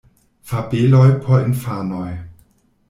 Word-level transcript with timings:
Fabeloj 0.51 1.05
por 1.27 1.47
infanoj. 1.51 2.11